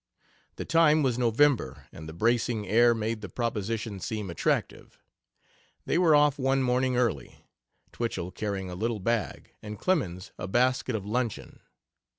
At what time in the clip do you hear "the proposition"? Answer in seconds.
3.21-3.99